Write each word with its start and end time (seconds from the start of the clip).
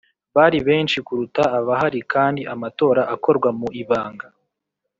Bari 0.35 0.59
benshi 0.67 0.97
kuruta 1.05 1.43
abahari 1.57 1.99
kandi 2.13 2.41
amatora 2.53 3.01
akorwa 3.15 3.49
mu 3.59 3.67
ibanga 3.81 4.27